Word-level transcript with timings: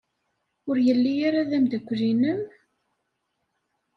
Ur 0.69 0.77
yelli 0.87 1.13
ara 1.27 1.49
d 1.49 1.51
ameddakel-nnem? 1.57 2.41